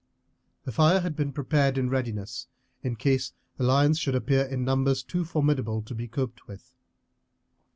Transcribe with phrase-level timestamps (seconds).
[0.65, 2.47] The fire had been prepared in readiness
[2.81, 6.73] in case the lions should appear in numbers too formidable to be coped with.